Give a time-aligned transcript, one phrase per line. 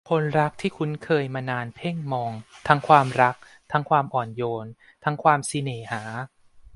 [0.09, 2.31] คนรักที่คุ้นเคยมานานเพ่งมอง
[2.67, 3.35] ทั้งความรัก
[3.71, 4.65] ทั้งความอ่อนโยน
[5.03, 6.03] ทั้งความสิเน่หา